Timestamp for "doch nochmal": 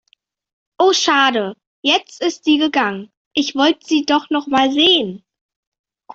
4.03-4.71